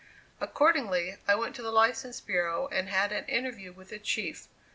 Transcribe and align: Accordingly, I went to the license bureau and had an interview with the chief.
Accordingly, 0.39 1.17
I 1.27 1.35
went 1.35 1.55
to 1.57 1.61
the 1.61 1.69
license 1.71 2.19
bureau 2.21 2.67
and 2.71 2.89
had 2.89 3.11
an 3.11 3.25
interview 3.25 3.71
with 3.71 3.89
the 3.89 3.99
chief. 3.99 4.47